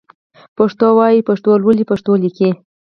پښتو 0.57 0.85
وايئ، 0.97 1.19
پښتو 1.29 1.51
لولئ، 1.61 1.85
پښتو 1.91 2.11
ليکئ 2.21 2.51